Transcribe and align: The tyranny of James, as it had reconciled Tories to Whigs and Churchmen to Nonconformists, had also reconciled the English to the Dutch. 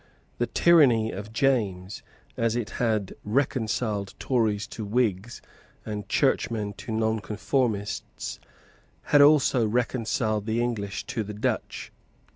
The 0.39 0.47
tyranny 0.47 1.11
of 1.11 1.31
James, 1.31 2.01
as 2.35 2.55
it 2.55 2.71
had 2.81 3.13
reconciled 3.23 4.15
Tories 4.17 4.65
to 4.69 4.83
Whigs 4.83 5.43
and 5.85 6.09
Churchmen 6.09 6.73
to 6.77 6.91
Nonconformists, 6.91 8.39
had 9.03 9.21
also 9.21 9.67
reconciled 9.67 10.47
the 10.47 10.59
English 10.59 11.03
to 11.05 11.21
the 11.21 11.35
Dutch. 11.35 11.91